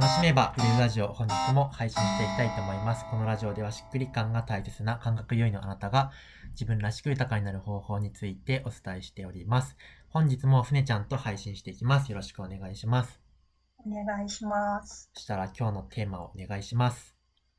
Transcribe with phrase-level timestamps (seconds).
[0.00, 3.04] 楽しめば売れるラジオ本日も配信していきたいと思います。
[3.10, 6.12] このラジオではしっくり感が大切な感覚優位のあなたが
[6.50, 9.76] 自分らしく豊かになる方法についてお伝えしております。
[10.08, 12.12] 本日もふねちゃんと配信していきます。
[12.12, 13.20] よろしくお願いします。
[13.84, 15.10] お願いします。
[15.14, 17.16] そしたら今日のテーマをお願いします。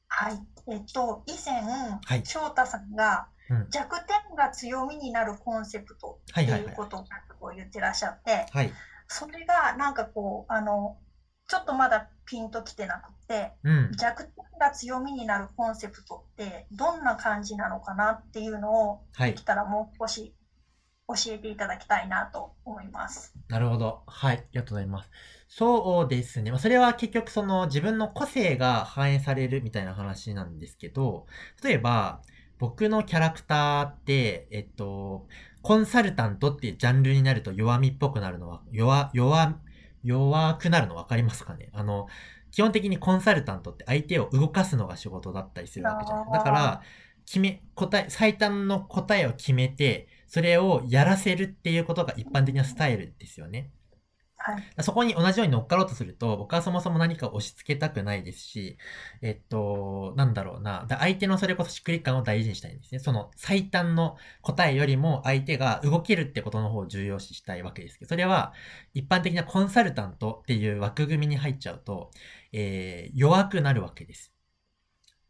[0.08, 0.40] はい。
[0.72, 3.68] えっと、以前、はい翔太さんがうん。
[3.70, 7.04] 弱点が強みになるコンセプトっていうこと
[7.42, 8.72] を言ってらっしゃって、はい。
[9.10, 10.96] それがなんかこう、あの、
[11.50, 13.92] ちょっとまだピンときてなくて、うん。
[13.98, 20.36] 弱点が強みになるコンセプトってどんな感じなのかなっていうのを、はいできたらもう少し
[21.08, 23.34] 教えていただきたいなと思います。
[23.48, 24.04] なるほど。
[24.06, 24.38] はい。
[24.38, 25.10] ありがとうございます。
[25.48, 26.52] そうですね。
[26.52, 31.26] まあ、それは結局その自分の個性が反映されるみたいな話なんですけど、
[31.64, 32.22] 例えば、
[32.60, 35.28] 僕のキャラクターって、えっと、
[35.62, 39.60] コンサルタントっていうジャンルになると弱みっぽくなるのは、弱、弱、
[40.04, 41.70] 弱くなるの分かりますかね？
[41.74, 42.08] あの、
[42.52, 46.32] 基本的にコンサルタントって相手を動かすのが仕事だったりするわけじゃない。
[46.32, 46.82] だから、
[47.26, 53.72] 決め、答え、最短の答えを決めて、それをやらせるっていうことが一般的なスタイルですよね。
[54.54, 54.70] はい。
[54.82, 58.78] そこに同じように乗っかろうとすると、僕はそもそも何か押し付けたくないですし、
[59.22, 60.86] えっと、なんだろうな。
[60.90, 63.00] 相手のそれこそしっくり感を大事にしたいんですね。
[63.00, 68.54] その最短の答えよりも相手が動けるってことの方を重要視したいわけですけど、それは
[68.94, 72.12] 一般的なコンサルタントっていう枠組みに入っちゃうと、
[72.52, 74.34] えー弱くなるわけです。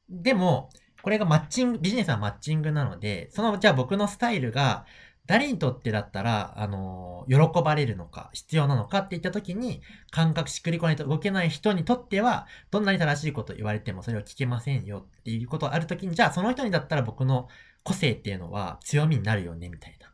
[0.09, 0.69] でも、
[1.01, 4.85] これがマッチング、ビジネスはマッチングなので、その、じゃあ僕のスタイルが、
[5.29, 17.47] 誰にとってだったら、あの喜ばれるのか、必要なのかっていったときに、感覚しっくりこないと動けない人にとっては、どんなに正しいこと言われてもそれを聞けませんよっていうことがあるときに、じゃあその人にだったら僕の
[17.83, 20.07] 個性っていうのは強みになるよね、みたいな。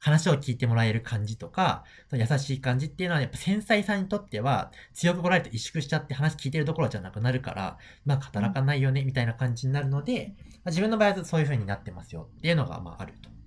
[0.00, 10.34] 話を聞いてもらえる感じとか、優しい感じっていうのはやっぱ繊細さんにとっては強く来られると萎縮しちゃって話聞いてるところじゃなくなるから、まあ働かないよねみたいな感じになるので、
[10.66, 13.39] 自分の場合はそういう風になってますよっていうのがまああると。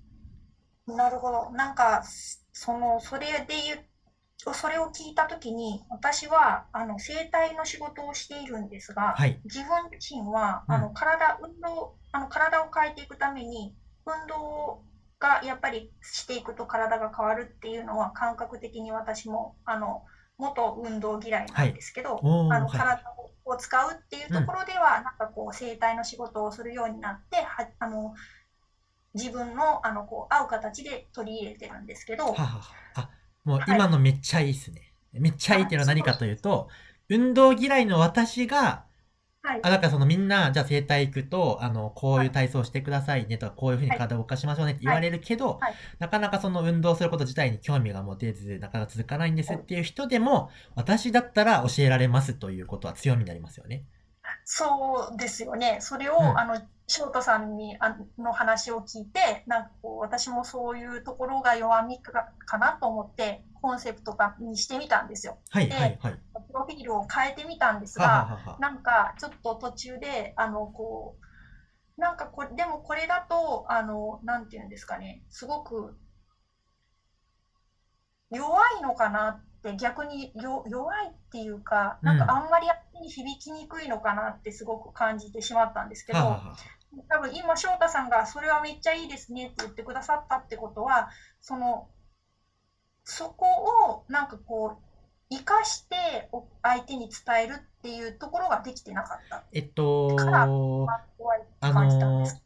[0.88, 1.52] なるほど。
[1.52, 2.04] なんか、
[2.52, 9.40] その、それで言う、それを聞いたときに、私は、あの、整体の仕事をしているんですが、はい。
[9.46, 13.74] 自分自身は、うんあの、体、運動、あの、体を変えていくために、
[14.06, 14.84] 運動
[15.20, 20.04] がやっぱりしていくと体が変わるっていうのは、感覚的に私も、あの、
[20.38, 22.24] 元運動嫌いなんですけど、はい
[22.72, 23.02] 体
[23.46, 28.14] を使うっていうところでは、なんかこう、整体の仕事をするようになって、は、あの、
[29.14, 32.76] 自分の、あの、こう、合う形で取り入れてるんですけど、ははは。
[32.96, 33.10] あ、
[33.44, 33.70] もうはい。
[33.76, 34.94] 今のめっちゃいいっすね。
[35.14, 36.70] めっちゃいいっていうのは何かというと、
[37.10, 38.86] 運動嫌いの私が、
[39.44, 39.60] はい。
[39.62, 45.76] あ、だからそのみんな、じゃあ整体行くと、あの、こういう体操してくださいねとか、こういうふうに体を動かしましょうねって言われるけど、はい。
[46.00, 53.86] なかなかその運動すること自体に興味が持てず、なかなか続かないんですっていう人でも、私だったら教えられますということは強みになりますよね。
[54.46, 55.78] そうですよね。
[55.82, 62.12] それを、うんあの、翔太さんにあの話を聞いて、なんかこう、私もそういうところが弱みか
[62.46, 65.38] かなと思って、コンセプト化にしてみたんですよ。
[65.50, 66.14] はい、ではい、はい。
[66.48, 68.58] プロフィールを変えてみたんですははが、はは。
[68.60, 71.16] なんかちょっと途中で、あの、こ
[71.98, 75.96] う、なんかこれ、でもこれだと、あの、なんていうんですかね、すごく
[78.30, 86.56] 弱いのかなって、逆によ弱いっていうか、なんかあんまり相手に響きにくいのかなってすごく感じてしまったんですけど、ははは
[87.10, 91.10] 多分今翔太さんがそれはめっちゃいいですねって言ってくださったってことは
[91.42, 91.88] その
[93.04, 93.46] そこ
[94.08, 94.94] をなんかこう
[95.30, 99.44] 生かしてお相手に伝えるっていうところができてなかった。
[99.52, 102.43] えっと、から怖いってあ感じたんです。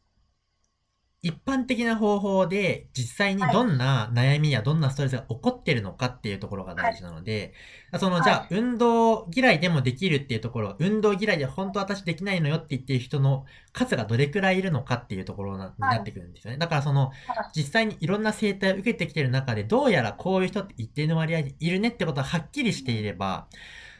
[1.23, 7.53] 一般的な方法で実際にどんな悩みやどんなストレスが起こってるのかっていうところが大事なので、
[7.99, 16.59] そのじゃあは運動嫌いでもできるっていうところ運動嫌いで本当私できないのよって言ってる人の数がどれくらいいるのかっていうところなになってくるんですよね。
[16.59, 17.11] だからその
[17.55, 23.47] 実際にいろんな生態を受けてきてる中でどうやらこういう人って一定の割合にいるねってことがはっきりしていれば、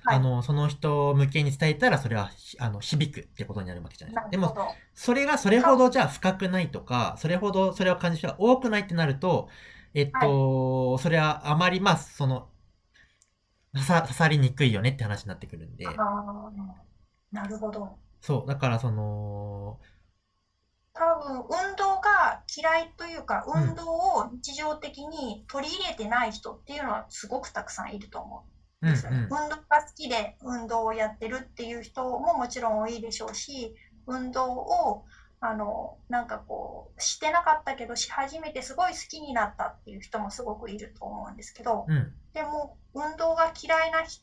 [0.07, 4.30] はいあの、その人向けに伝えたらそれはひあの響くってことになるわけじゃないですか。
[4.30, 4.56] でも。
[4.94, 9.50] それがそれほどじゃあ深くないとか、それほどそれを感じる人が多くないってなると、
[9.94, 12.50] えっと、それはあまりまあ、その、
[13.74, 15.86] 刺さりにくいよねって話になってくるんで、
[17.31, 17.98] なるほど。
[18.21, 19.80] そう、だからその、
[20.94, 28.51] 多分運動が嫌いというかうん運動を日常的に取り入れてない人っていうのはすごくたくさんいると思う。
[28.51, 33.74] うんですよねうん運動が好きで運動をやってるっていう人ももちろん多いでしょうし
[34.06, 35.04] 運動を
[35.40, 42.12] あの、なんかこう、してなかったけど、し始めてすごい好きになったっていう人もすごくいると思うんですけど、うん。
[42.34, 44.22] でも、運動が嫌いなひ、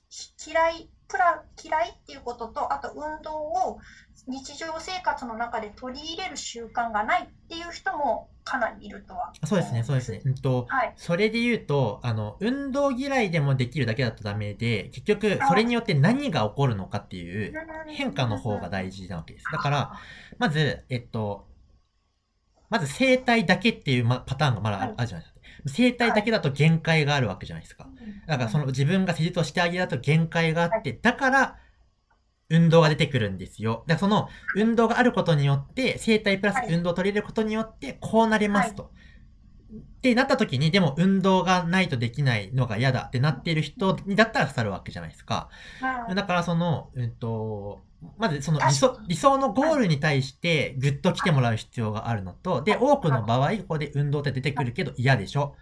[0.50, 3.78] 嫌い、プラ、嫌いっていうことと、あと運動を
[4.26, 9.32] 日常生活の中で取り入れる習慣がないっていう人もかなりいるとは。
[9.44, 10.20] そうですね、そうですね。。
[10.24, 10.92] うんと、はい。
[10.96, 17.52] それで言うと、あの、運動嫌いでもできるだけだとダメで、結局、それによって何が起こるのかっていう
[17.88, 19.46] 変化の方が大事なわけです。
[19.50, 19.92] だから、
[20.38, 21.48] まず、えっと、
[22.68, 25.40] まず生体だけっていう、ま、パターンがまだある,、じゃないですか。
[25.66, 27.88] 生体だけだと限界があるわけじゃないですか。
[28.26, 31.56] だからその自分が施術をしてあげると限界があって、だから
[32.56, 33.84] 運動が出てくるんですよ。
[33.86, 38.90] だからその運動があることによって、生体プラスはい運動を取り入れることによって、こうなれますと。
[39.74, 45.48] ってなった時に、でも運動がないとできないのが嫌だってなっている人にだったら刺さるわけじゃないですか。
[46.08, 47.82] うんだからその、うんと、
[48.18, 55.56] まずその理確想理想のゴールに対してグッと来てもらう必要があるのと、で、多くの場合、ここで運動って出てくるけど嫌でしょ。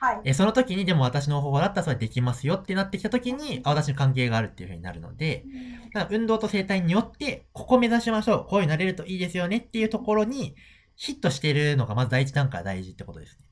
[0.00, 0.20] はい。
[0.24, 5.44] え、その時にでも私の方法だったらそれできますよってなってきた時に、あ私の関係があるっていう風になるので、
[5.92, 8.46] だから運動と生態によって、ここ目指しましょう。
[8.48, 10.56] こういうなれるといいですよねっていうところに、
[10.96, 13.44] ヒットしてるのがまず第一段階大事ってことですね。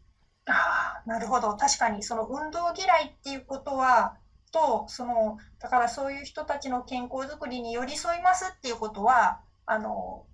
[0.47, 1.55] ああ、なるほど。
[1.55, 4.17] 確かに、その運動嫌いっていうことは、
[4.51, 10.27] と、その、だからそういう人たちの健康づくりに寄り添いますっていうことは、あの、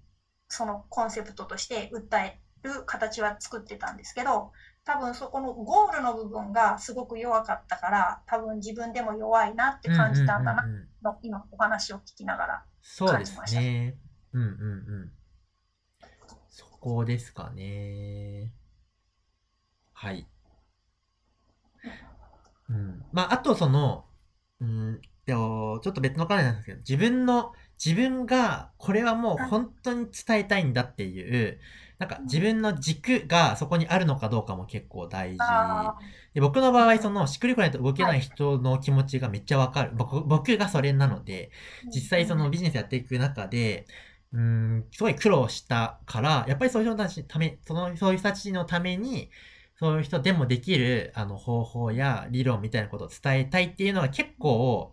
[0.48, 4.52] そのコンセプトとして訴える形は作ってたんですけど、
[4.84, 12.64] 多分そこのゴールの部分がすごく弱かったから、多分自分でも弱いなって感じたんだなうんうんうんうんの、今お話を聞きながら。
[12.82, 13.96] そうですね。
[14.32, 14.52] うんうんう
[15.04, 15.12] ん。
[16.48, 18.50] そこですかね。
[19.92, 20.26] はい。
[22.68, 23.04] うん。
[23.12, 24.06] まあ、あとその、
[24.60, 27.52] うん、でも、ちょっと別の考えなんですけど、自分の、
[27.82, 31.60] 自分が、これはもう本当に伝えたいんだっていう、
[31.98, 35.38] なんか自分の軸がそこにあるのかどうかも結構大事。
[35.40, 35.94] あ
[36.34, 39.92] で僕の場合、その、しっくりこないと動けない人の気持ちがめっちゃわかる。
[39.94, 43.86] 僕、僕がそれなので、ー実際そのビジネスやっていく中で、
[44.32, 49.30] うーん、すごい苦労したから、やっぱりそういう人たちのため、その、そういう人たちのために、
[49.76, 54.92] そういう人でもできる、あの、方法や理論みたいなことを伝えたいっていうのが結構、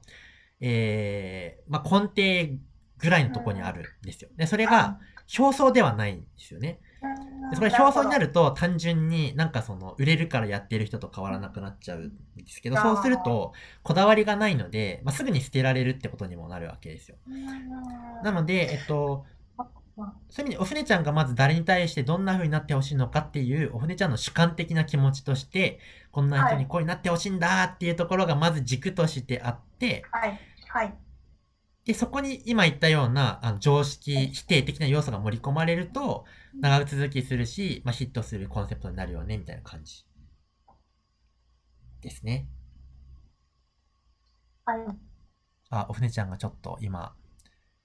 [0.59, 2.59] えー、まあ、根底
[2.99, 4.29] ぐらいのところにあるんですよ。
[4.37, 4.99] で、それが、
[5.37, 6.79] 表層ではないんですよね。
[7.01, 13.53] でそれ表層になるると単純になんかその売れるからやってる人と変わらなくなっちゃうんですけど、そうすると
[13.83, 17.17] こだわりがないので、まあ、すぐに捨てられるってことにもなるわけですよ。
[18.23, 19.25] なので、えっと、
[19.97, 20.09] そうい
[20.39, 25.79] う意味でお船ちゃんがまず誰に対してどんな風になってほしいのかっていうお船ちゃんの主観的な気持ちとして、
[26.11, 30.93] こんな人にこうになってほしいんだっていうところがまず軸としてあって、はい、はい。
[31.85, 36.25] で、そこに今言ったようなあの常識否定的な要素が盛り込まれると、
[36.59, 40.05] 長続きするし、まあ、ヒットするコンセプトになるよね、みたいな感じ。
[42.01, 42.47] ですね。
[44.65, 44.79] はい。
[45.69, 47.15] あ、お船ちゃんがちょっと今、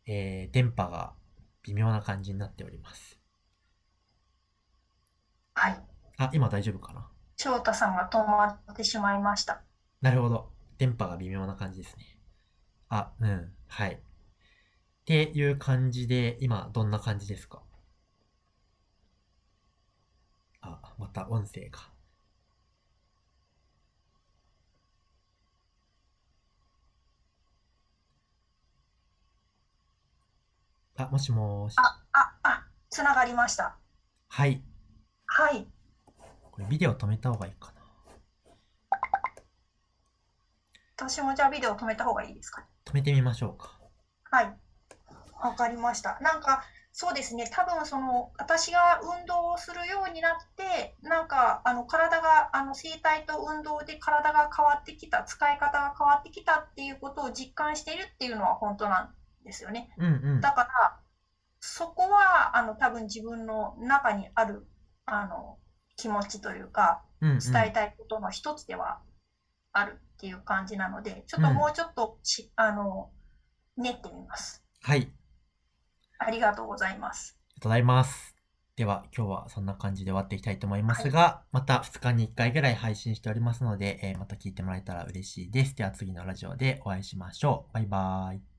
[0.06, 1.14] えー、電波が
[1.62, 3.18] 微妙な感じになっております。
[5.54, 5.82] はい。
[6.18, 7.08] あ、今大丈夫かな？
[7.36, 9.62] 翔太さんが止まってしまいました。
[10.00, 10.52] なるほど。
[10.78, 12.15] 電波が微妙な感じですね。
[12.88, 13.94] あ、うん、はい。
[13.94, 13.98] っ
[15.04, 17.62] ていう感じで、今、どんな感じですか？
[20.60, 21.78] あ、また音声が。
[30.98, 31.76] あ、もしもーし。
[31.78, 33.76] あ、あ、あ、つながりました。
[34.28, 34.62] はい。
[35.26, 35.66] はい。
[36.50, 37.82] これビデオ止めた方がいいかな。
[40.96, 42.66] 私もじゃあビデオ止めた方がいいですかね。
[42.86, 43.78] 止めてみましょうか。
[44.30, 44.56] はい。
[45.42, 46.18] わかりました。
[46.20, 47.46] なんか、そうですね。
[47.52, 59.14] 多分その、私が運動をするようになって、なんか、あの、体が、あの、生体と運動で体が変わってきた、使い方が変わってきたっていうことを実感しているっていうのは本当なん
[59.44, 59.90] ですよね。
[59.98, 60.40] うんうん。
[60.40, 60.96] だから、
[61.60, 64.66] そこは、あの、多分自分の中にある、
[65.04, 65.58] あの、
[65.96, 69.00] 気持ちというか、伝えたいことの一つでは
[69.72, 73.10] あるっていう感じなので、ちょっともうちょっとし、あの、
[73.76, 74.64] 練ってみます。
[74.82, 75.12] はい。
[76.18, 77.38] ありがとうございます。
[77.38, 78.34] ありがとうございます。
[78.76, 85.76] では、今日はそんな感じで終わっていきたいと思いますが、また2日に1回ぐらい配信しておりますので、えーまた聞いてもらえたら嬉しいです。
[85.76, 87.74] では次のラジオでお会いしましょう。
[87.74, 88.55] バイバーイ。